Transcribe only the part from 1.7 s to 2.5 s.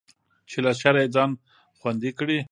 خوندي کړي.